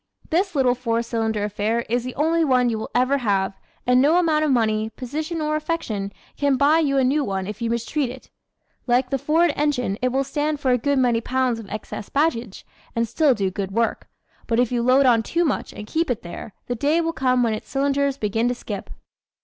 This 0.31 0.55
little 0.55 0.73
four 0.73 1.03
cylinder 1.03 1.43
affair 1.43 1.81
is 1.87 2.03
the 2.03 2.15
only 2.15 2.43
one 2.43 2.69
you 2.71 2.79
will 2.79 2.89
ever 2.95 3.19
have 3.19 3.53
and 3.85 4.01
no 4.01 4.17
amount 4.17 4.43
of 4.43 4.49
money, 4.49 4.89
position 4.89 5.39
or 5.39 5.55
affection 5.55 6.11
can 6.37 6.57
buy 6.57 6.79
you 6.79 6.97
a 6.97 7.03
new 7.03 7.23
one 7.23 7.45
if 7.45 7.61
you 7.61 7.69
mistreat 7.69 8.09
it. 8.09 8.31
Like 8.87 9.11
the 9.11 9.19
Ford 9.19 9.53
engine, 9.55 9.99
it 10.01 10.07
will 10.11 10.23
stand 10.23 10.59
for 10.59 10.71
a 10.71 10.77
good 10.79 10.97
many 10.97 11.21
pounds 11.21 11.59
of 11.59 11.69
excess 11.69 12.09
baggage 12.09 12.65
and 12.95 13.07
still 13.07 13.35
do 13.35 13.51
good 13.51 13.69
work. 13.69 14.09
But 14.47 14.59
if 14.59 14.71
you 14.71 14.81
load 14.81 15.05
on 15.05 15.21
too 15.21 15.45
much 15.45 15.71
and 15.71 15.85
keep 15.85 16.09
it 16.09 16.23
there 16.23 16.55
the 16.65 16.73
day 16.73 16.99
will 16.99 17.13
come 17.13 17.43
when 17.43 17.53
its 17.53 17.69
cylinders 17.69 18.17
begin 18.17 18.47
to 18.47 18.55
skip. 18.55 18.89